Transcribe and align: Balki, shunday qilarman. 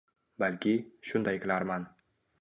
Balki, 0.43 0.73
shunday 1.11 1.39
qilarman. 1.47 1.87